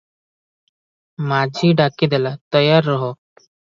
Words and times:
ମାଝି 1.31 1.69
ଡାକି 1.81 2.09
ଦେଲା, 2.15 2.33
'ତୟାରରହ'। 2.41 3.07